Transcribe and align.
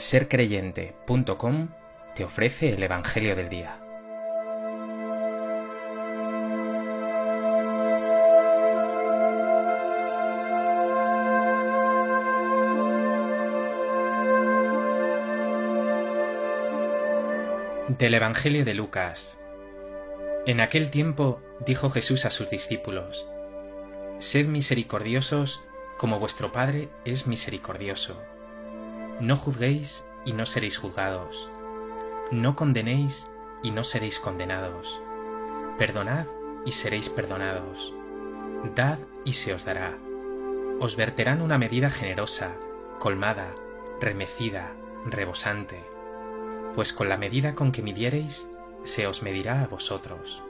sercreyente.com 0.00 1.68
te 2.14 2.24
ofrece 2.24 2.72
el 2.72 2.82
Evangelio 2.82 3.34
del 3.34 3.48
Día. 3.48 3.80
Del 17.88 18.14
Evangelio 18.14 18.64
de 18.64 18.74
Lucas. 18.74 19.38
En 20.46 20.60
aquel 20.60 20.90
tiempo 20.90 21.42
dijo 21.66 21.90
Jesús 21.90 22.24
a 22.24 22.30
sus 22.30 22.48
discípulos, 22.50 23.26
Sed 24.20 24.46
misericordiosos 24.46 25.60
como 25.98 26.18
vuestro 26.18 26.52
Padre 26.52 26.88
es 27.04 27.26
misericordioso. 27.26 28.20
No 29.20 29.36
juzguéis 29.36 30.04
y 30.24 30.32
no 30.32 30.46
seréis 30.46 30.78
juzgados. 30.78 31.50
No 32.30 32.54
condenéis 32.54 33.28
y 33.64 33.72
no 33.72 33.82
seréis 33.82 34.20
condenados. 34.20 35.02
Perdonad 35.76 36.26
y 36.64 36.70
seréis 36.70 37.10
perdonados. 37.10 37.92
Dad 38.76 39.00
y 39.24 39.32
se 39.32 39.54
os 39.54 39.64
dará. 39.64 39.98
Os 40.78 40.94
verterán 40.94 41.42
una 41.42 41.58
medida 41.58 41.90
generosa, 41.90 42.54
colmada, 43.00 43.56
remecida, 44.00 44.74
rebosante. 45.04 45.82
Pues 46.76 46.92
con 46.92 47.08
la 47.08 47.16
medida 47.16 47.56
con 47.56 47.72
que 47.72 47.82
midiereis, 47.82 48.48
se 48.84 49.08
os 49.08 49.24
medirá 49.24 49.62
a 49.62 49.66
vosotros. 49.66 50.44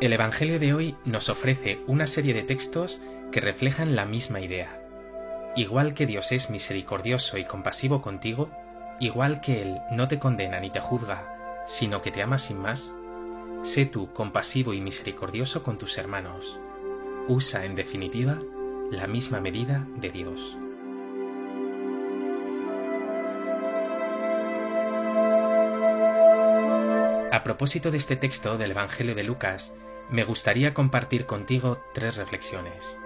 El 0.00 0.14
Evangelio 0.14 0.58
de 0.58 0.72
hoy 0.72 0.96
nos 1.04 1.28
ofrece 1.28 1.78
una 1.86 2.06
serie 2.06 2.32
de 2.32 2.42
textos 2.42 2.98
que 3.30 3.42
reflejan 3.42 3.94
la 3.94 4.06
misma 4.06 4.40
idea. 4.40 4.82
Igual 5.56 5.92
que 5.92 6.06
Dios 6.06 6.32
es 6.32 6.48
misericordioso 6.48 7.36
y 7.36 7.44
compasivo 7.44 8.00
contigo, 8.00 8.48
igual 8.98 9.42
que 9.42 9.60
Él 9.60 9.78
no 9.90 10.08
te 10.08 10.18
condena 10.18 10.58
ni 10.58 10.70
te 10.70 10.80
juzga, 10.80 11.62
sino 11.66 12.00
que 12.00 12.10
te 12.10 12.22
ama 12.22 12.38
sin 12.38 12.56
más, 12.56 12.94
sé 13.62 13.84
tú 13.84 14.10
compasivo 14.14 14.72
y 14.72 14.80
misericordioso 14.80 15.62
con 15.62 15.76
tus 15.76 15.98
hermanos. 15.98 16.58
Usa, 17.28 17.66
en 17.66 17.74
definitiva, 17.74 18.38
la 18.90 19.06
misma 19.06 19.42
medida 19.42 19.86
de 19.96 20.08
Dios. 20.08 20.56
A 27.32 27.42
propósito 27.44 27.90
de 27.90 27.98
este 27.98 28.16
texto 28.16 28.56
del 28.56 28.70
Evangelio 28.70 29.14
de 29.14 29.24
Lucas, 29.24 29.74
me 30.10 30.24
gustaría 30.24 30.74
compartir 30.74 31.26
contigo 31.26 31.78
tres 31.94 32.16
reflexiones. 32.16 32.98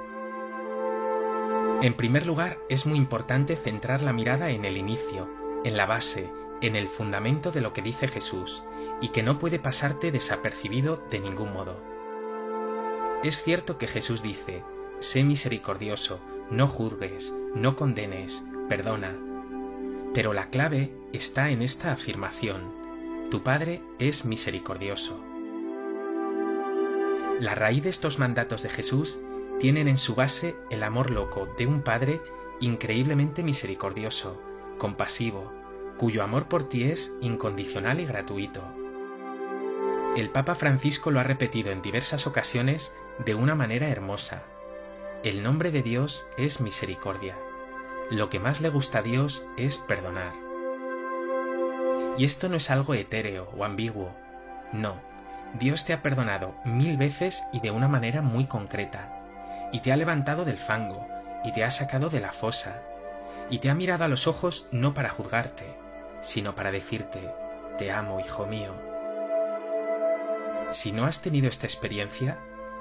En 1.83 1.95
primer 1.95 2.27
lugar, 2.27 2.59
es 2.71 2.87
muy 2.87 2.97
importante 2.97 3.57
centrar 3.57 4.01
la 4.03 4.15
mirada 4.15 4.51
en 4.51 4.65
el 4.65 4.79
inicio, 4.79 5.29
en 5.65 5.77
la 5.77 5.85
base, 5.85 6.31
en 6.63 6.77
el 6.77 6.89
fundamento 6.89 7.53
de 7.53 7.61
lo 7.61 7.75
que 7.75 7.83
dice 7.83 8.09
Jesús, 8.09 8.65
y 9.03 9.09
que 9.09 9.23
no 9.23 9.39
puede 9.39 9.59
pasarte 9.59 10.13
desapercibido 10.13 11.05
de 11.11 11.21
ningún 11.21 11.53
modo. 11.53 11.83
Es 13.23 13.43
cierto 13.43 13.77
que 13.77 13.87
Jesús 13.87 14.23
dice, 14.23 14.63
sé 14.99 15.25
misericordioso, 15.25 16.21
no 16.51 16.69
juzgues, 16.69 17.35
no 17.55 17.77
condenes, 17.77 18.43
perdona. 18.69 19.15
Pero 20.15 20.33
la 20.33 20.49
clave 20.49 20.95
está 21.13 21.51
en 21.51 21.61
esta 21.61 21.93
afirmación, 21.93 22.73
tu 23.31 23.43
Padre 23.43 23.83
es 23.99 24.25
misericordioso. 24.25 25.34
La 27.45 27.55
raíz 27.55 27.85
de 27.85 27.91
estos 27.91 28.19
mandatos 28.19 28.63
de 28.63 28.71
Jesús 28.71 29.21
tienen 29.61 29.87
en 29.87 29.99
su 29.99 30.15
base 30.15 30.57
el 30.71 30.83
amor 30.83 31.11
loco 31.11 31.47
de 31.59 31.67
un 31.67 31.83
Padre 31.83 32.23
increíblemente 32.59 33.43
misericordioso, 33.43 34.41
compasivo, 34.79 35.53
cuyo 35.99 36.23
amor 36.23 36.49
por 36.49 36.71
ti 36.71 36.85
es 36.85 37.13
incondicional 37.21 38.01
y 38.01 38.07
gratuito. 38.07 38.65
El 40.17 40.31
Papa 40.31 40.55
Francisco 40.55 41.11
lo 41.11 41.21
ha 41.21 41.23
repetido 41.23 41.71
en 41.71 41.83
diversas 41.83 42.27
ocasiones 42.27 42.95
de 43.27 43.35
una 43.35 43.55
manera 43.55 43.91
hermosa. 43.91 44.45
El 45.23 45.43
nombre 45.43 45.71
de 45.71 45.83
Dios 45.83 46.25
es 46.39 46.63
misericordia. 46.63 47.37
Lo 48.11 48.31
que 48.31 48.41
más 48.41 48.63
le 48.63 48.71
gusta 48.71 49.01
a 49.01 49.03
Dios 49.03 49.45
es 49.59 49.77
perdonar. 49.77 50.33
Y 52.17 52.25
esto 52.25 52.49
no 52.49 52.57
es 52.57 52.71
algo 52.71 52.95
etéreo 52.95 53.51
o 53.55 53.67
ambiguo. 53.67 54.17
No, 54.73 54.99
Dios 55.55 55.85
te 55.85 55.93
ha 55.93 56.03
perdonado 56.03 56.55
mil 56.65 56.97
veces 56.97 57.45
y 57.53 57.61
de 57.61 57.71
una 57.71 57.89
manera 57.89 58.23
muy 58.23 58.47
concreta, 58.47 59.23
y 59.73 59.81
te 59.81 59.93
ha 59.93 59.97
levantado 59.97 60.45
del 60.45 60.59
fango, 60.59 61.07
y 61.45 61.53
te 61.53 61.65
ha 61.65 61.71
sacado 61.71 62.11
de 62.11 62.21
la 62.21 62.33
fosa, 62.33 62.83
y 63.51 63.59
te 63.61 63.71
ha 63.71 63.75
mirado 63.75 64.05
a 64.05 64.09
los 64.09 64.27
ojos 64.27 64.69
no 64.73 64.95
para 64.95 65.11
juzgarte, 65.11 65.77
sino 66.23 66.55
para 66.55 66.73
decirte, 66.73 67.33
te 67.79 67.93
amo, 67.93 68.19
hijo 68.19 68.47
mío. 68.47 68.75
Si 70.71 70.91
no 70.91 71.05
has 71.05 71.23
tenido 71.23 71.49
esta 71.49 71.67
experiencia, 71.67 72.39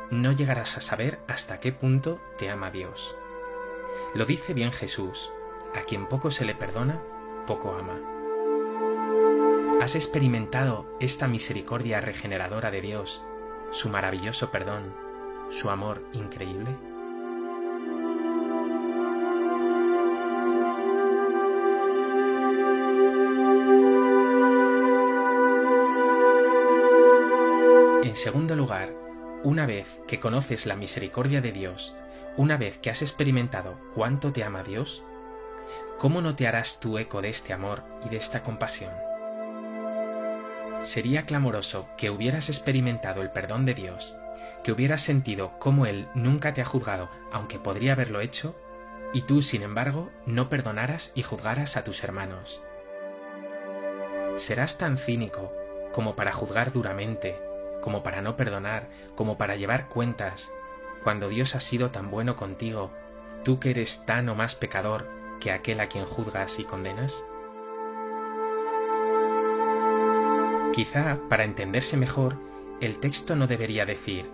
no 0.09 0.31
llegarás 0.31 0.77
a 0.77 0.81
saber 0.81 1.19
hasta 1.27 1.59
qué 1.59 1.71
punto 1.71 2.21
te 2.37 2.49
ama 2.49 2.71
Dios. 2.71 3.15
Lo 4.15 4.25
dice 4.25 4.53
bien 4.53 4.71
Jesús, 4.71 5.31
a 5.75 5.81
quien 5.81 6.07
poco 6.07 6.31
se 6.31 6.45
le 6.45 6.55
perdona, 6.55 7.01
poco 7.45 7.75
ama. 7.77 8.12
¿Has 9.83 9.95
experimentado 9.95 10.85
esta 11.01 11.27
misericordia 11.27 11.99
regeneradora 11.99 12.71
de 12.71 12.79
Dios, 12.79 13.21
su 13.71 13.89
maravilloso 13.89 14.49
perdón, 14.49 14.95
su 15.51 15.69
amor 15.69 16.07
increíble? 16.13 16.69
En 28.03 28.15
segundo 28.15 28.55
lugar, 28.55 28.93
una 29.43 29.65
vez 29.65 29.99
que 30.07 30.21
conoces 30.21 30.65
la 30.65 30.77
misericordia 30.77 31.41
de 31.41 31.51
Dios, 31.51 31.93
una 32.37 32.55
vez 32.55 32.77
que 32.77 32.89
has 32.89 33.01
experimentado 33.01 33.77
cuánto 33.93 34.31
te 34.31 34.45
ama 34.45 34.63
Dios, 34.63 35.03
¿cómo 35.97 36.21
no 36.21 36.37
te 36.37 36.47
harás 36.47 36.79
tu 36.79 36.97
eco 36.97 37.21
de 37.21 37.27
este 37.27 37.51
amor 37.51 37.83
y 38.05 38.07
de 38.07 38.15
esta 38.15 38.43
compasión? 38.43 39.12
Sería 40.83 41.25
clamoroso 41.25 41.87
que 41.97 42.09
hubieras 42.09 42.49
experimentado 42.49 43.21
el 43.21 43.31
perdón 43.31 43.65
de 43.65 43.73
Dios, 43.73 44.15
que 44.63 44.73
hubieras 44.73 45.01
sentido 45.01 45.53
cómo 45.57 45.85
Él 45.85 46.09
nunca 46.13 46.53
te 46.53 46.61
ha 46.61 46.65
juzgado, 46.65 47.09
aunque 47.31 47.57
podría 47.57 47.93
haberlo 47.93 48.19
hecho, 48.19 48.53
y 49.13 49.21
tú, 49.21 49.41
sin 49.41 49.63
embargo, 49.63 50.11
no 50.25 50.49
perdonaras 50.49 51.13
y 51.15 51.23
juzgaras 51.23 51.77
a 51.77 51.85
tus 51.85 52.03
hermanos. 52.03 52.61
Serás 54.35 54.77
tan 54.77 54.97
cínico 54.97 55.53
como 55.93 56.15
para 56.17 56.33
juzgar 56.33 56.73
duramente, 56.73 57.39
como 57.81 58.03
para 58.03 58.21
no 58.21 58.35
perdonar, 58.35 58.89
como 59.15 59.37
para 59.37 59.55
llevar 59.55 59.87
cuentas, 59.87 60.51
cuando 61.03 61.29
Dios 61.29 61.55
ha 61.55 61.61
sido 61.61 61.91
tan 61.91 62.11
bueno 62.11 62.35
contigo, 62.35 62.91
tú 63.45 63.59
que 63.59 63.69
eres 63.69 64.05
tan 64.05 64.27
o 64.27 64.35
más 64.35 64.55
pecador 64.55 65.09
que 65.39 65.51
aquel 65.51 65.79
a 65.79 65.87
quien 65.87 66.05
juzgas 66.05 66.59
y 66.59 66.65
condenas? 66.65 67.23
Quizá, 70.73 71.19
para 71.29 71.43
entenderse 71.43 71.97
mejor, 71.97 72.37
el 72.81 72.97
texto 72.97 73.35
no 73.35 73.45
debería 73.45 73.85
decir, 73.85 74.25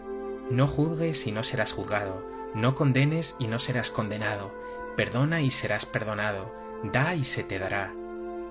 no 0.49 0.67
juzgues 0.67 1.27
y 1.27 1.33
no 1.33 1.43
serás 1.43 1.73
juzgado, 1.73 2.25
no 2.55 2.75
condenes 2.75 3.35
y 3.39 3.47
no 3.47 3.59
serás 3.59 3.91
condenado, 3.91 4.53
perdona 4.95 5.41
y 5.41 5.49
serás 5.49 5.85
perdonado, 5.85 6.55
da 6.81 7.13
y 7.13 7.25
se 7.25 7.43
te 7.43 7.59
dará, 7.59 7.93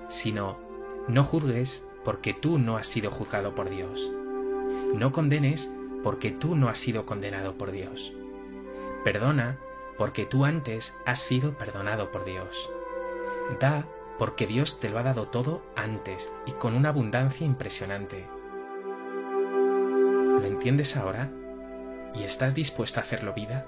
sino, 0.07 0.59
no 1.07 1.23
juzgues 1.23 1.83
porque 2.05 2.35
tú 2.35 2.59
no 2.59 2.77
has 2.77 2.85
sido 2.85 3.09
juzgado 3.09 3.55
por 3.55 3.71
Dios, 3.71 4.11
no 4.93 5.11
condenes 5.11 5.71
porque 6.03 6.29
tú 6.29 6.55
no 6.55 6.69
has 6.69 6.77
sido 6.77 7.07
condenado 7.07 7.57
por 7.57 7.71
Dios, 7.71 8.13
perdona 9.03 9.57
porque 9.97 10.25
tú 10.27 10.45
antes 10.45 10.93
has 11.07 11.19
sido 11.19 11.57
perdonado 11.57 12.11
por 12.11 12.23
Dios, 12.23 12.69
da 13.59 13.87
porque 14.19 14.45
Dios 14.45 14.81
te 14.81 14.89
lo 14.89 14.99
ha 14.99 15.03
dado 15.03 15.29
todo 15.29 15.63
antes 15.77 16.29
y 16.45 16.51
con 16.51 16.75
una 16.75 16.89
abundancia 16.89 17.47
impresionante. 17.47 18.27
¿Lo 20.39 20.43
entiendes 20.43 20.97
ahora? 20.97 21.31
¿Y 22.13 22.23
estás 22.23 22.53
dispuesto 22.53 22.99
a 22.99 23.03
hacerlo 23.03 23.33
vida? 23.33 23.65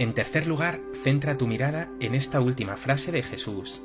En 0.00 0.14
tercer 0.14 0.48
lugar, 0.48 0.80
centra 1.04 1.36
tu 1.36 1.46
mirada 1.46 1.88
en 2.00 2.14
esta 2.16 2.40
última 2.40 2.76
frase 2.76 3.12
de 3.12 3.22
Jesús. 3.22 3.82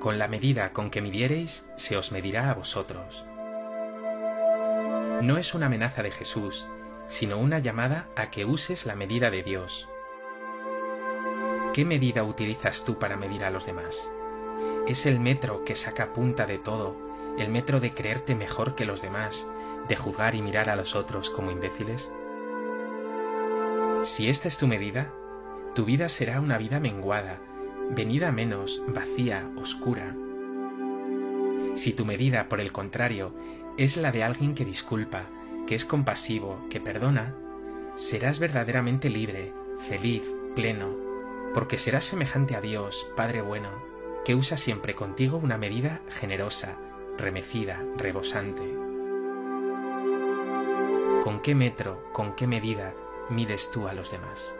Con 0.00 0.18
la 0.18 0.26
medida 0.26 0.72
con 0.72 0.90
que 0.90 1.00
midiereis, 1.00 1.64
se 1.76 1.96
os 1.96 2.10
medirá 2.10 2.50
a 2.50 2.54
vosotros. 2.54 3.26
No 5.22 5.38
es 5.38 5.54
una 5.54 5.66
amenaza 5.66 6.02
de 6.02 6.10
Jesús, 6.10 6.66
sino 7.06 7.38
una 7.38 7.60
llamada 7.60 8.08
a 8.16 8.30
que 8.30 8.44
uses 8.44 8.86
la 8.86 8.96
medida 8.96 9.30
de 9.30 9.44
Dios. 9.44 9.88
¿Qué 11.72 11.84
medida 11.84 12.24
utilizas 12.24 12.84
tú 12.84 12.98
para 12.98 13.16
medir 13.16 13.44
a 13.44 13.50
los 13.50 13.64
demás? 13.64 14.10
¿Es 14.88 15.06
el 15.06 15.20
metro 15.20 15.64
que 15.64 15.76
saca 15.76 16.12
punta 16.12 16.44
de 16.44 16.58
todo, 16.58 16.96
el 17.38 17.50
metro 17.50 17.78
de 17.78 17.94
creerte 17.94 18.34
mejor 18.34 18.74
que 18.74 18.84
los 18.84 19.00
demás, 19.00 19.46
de 19.86 19.94
juzgar 19.94 20.34
y 20.34 20.42
mirar 20.42 20.68
a 20.68 20.74
los 20.74 20.96
otros 20.96 21.30
como 21.30 21.52
imbéciles? 21.52 22.10
Si 24.02 24.28
esta 24.28 24.48
es 24.48 24.58
tu 24.58 24.66
medida, 24.66 25.12
tu 25.76 25.84
vida 25.84 26.08
será 26.08 26.40
una 26.40 26.58
vida 26.58 26.80
menguada, 26.80 27.38
venida 27.90 28.32
menos, 28.32 28.82
vacía, 28.88 29.48
oscura. 29.56 30.16
Si 31.74 31.92
tu 31.92 32.04
medida, 32.04 32.48
por 32.48 32.60
el 32.60 32.72
contrario, 32.72 33.34
es 33.78 33.96
la 33.96 34.12
de 34.12 34.22
alguien 34.22 34.54
que 34.54 34.64
disculpa, 34.64 35.26
que 35.66 35.74
es 35.74 35.84
compasivo, 35.84 36.66
que 36.68 36.80
perdona, 36.80 37.34
serás 37.94 38.38
verdaderamente 38.38 39.08
libre, 39.08 39.52
feliz, 39.78 40.22
pleno, 40.54 40.94
porque 41.54 41.78
serás 41.78 42.04
semejante 42.04 42.56
a 42.56 42.60
Dios, 42.60 43.06
Padre 43.16 43.42
bueno, 43.42 43.70
que 44.24 44.34
usa 44.34 44.56
siempre 44.56 44.94
contigo 44.94 45.38
una 45.38 45.58
medida 45.58 46.02
generosa, 46.10 46.76
remecida, 47.18 47.82
rebosante. 47.96 48.62
¿Con 51.24 51.40
qué 51.40 51.54
metro, 51.54 52.12
con 52.12 52.34
qué 52.34 52.46
medida 52.46 52.94
mides 53.30 53.70
tú 53.70 53.88
a 53.88 53.94
los 53.94 54.10
demás? 54.10 54.54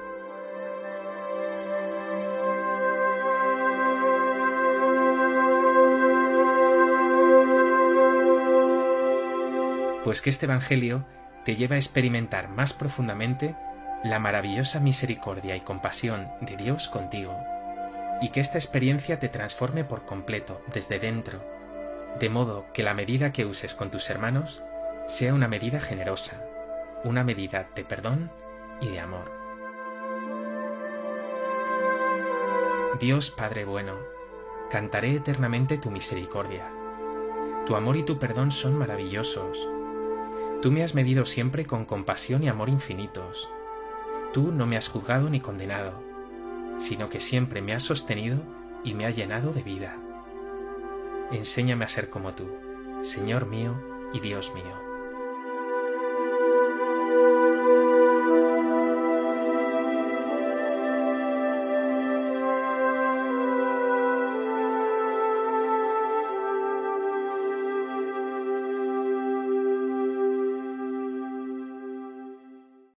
Pues 10.04 10.20
que 10.22 10.30
este 10.30 10.46
Evangelio 10.46 11.04
te 11.44 11.56
lleva 11.56 11.76
a 11.76 11.78
experimentar 11.78 12.48
más 12.48 12.72
profundamente 12.72 13.54
la 14.04 14.18
maravillosa 14.18 14.80
misericordia 14.80 15.56
y 15.56 15.60
compasión 15.60 16.28
de 16.40 16.56
Dios 16.56 16.88
contigo, 16.88 17.36
y 18.20 18.30
que 18.30 18.40
esta 18.40 18.58
experiencia 18.58 19.18
te 19.18 19.28
transforme 19.28 19.84
por 19.84 20.04
completo 20.04 20.60
desde 20.72 20.98
dentro, 20.98 21.44
de 22.18 22.28
modo 22.28 22.66
que 22.72 22.82
la 22.82 22.94
medida 22.94 23.32
que 23.32 23.44
uses 23.44 23.74
con 23.74 23.90
tus 23.90 24.10
hermanos 24.10 24.62
sea 25.06 25.34
una 25.34 25.48
medida 25.48 25.80
generosa, 25.80 26.42
una 27.04 27.24
medida 27.24 27.68
de 27.74 27.84
perdón 27.84 28.30
y 28.80 28.88
de 28.88 29.00
amor. 29.00 29.30
Dios 33.00 33.30
Padre 33.30 33.64
bueno, 33.64 33.96
cantaré 34.70 35.16
eternamente 35.16 35.78
tu 35.78 35.90
misericordia. 35.90 36.70
Tu 37.66 37.74
amor 37.74 37.96
y 37.96 38.04
tu 38.04 38.18
perdón 38.18 38.52
son 38.52 38.76
maravillosos, 38.76 39.68
Tú 40.62 40.70
me 40.70 40.84
has 40.84 40.94
medido 40.94 41.24
siempre 41.24 41.66
con 41.66 41.84
compasión 41.84 42.44
y 42.44 42.48
amor 42.48 42.68
infinitos. 42.68 43.50
Tú 44.32 44.52
no 44.52 44.64
me 44.64 44.76
has 44.76 44.86
juzgado 44.86 45.28
ni 45.28 45.40
condenado, 45.40 46.00
sino 46.78 47.08
que 47.08 47.18
siempre 47.18 47.60
me 47.60 47.74
has 47.74 47.82
sostenido 47.82 48.38
y 48.84 48.94
me 48.94 49.04
has 49.04 49.16
llenado 49.16 49.52
de 49.52 49.64
vida. 49.64 49.98
Enséñame 51.32 51.84
a 51.84 51.88
ser 51.88 52.10
como 52.10 52.34
tú, 52.34 52.46
Señor 53.02 53.46
mío 53.46 53.74
y 54.12 54.20
Dios 54.20 54.54
mío. 54.54 54.91